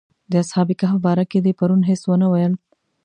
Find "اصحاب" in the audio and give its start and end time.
0.43-0.69